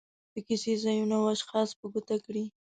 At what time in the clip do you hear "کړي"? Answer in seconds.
2.25-2.43